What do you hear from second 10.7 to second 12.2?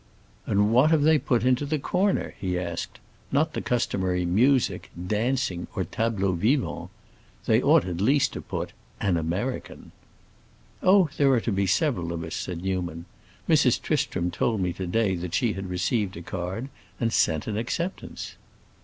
"Oh, there are to be several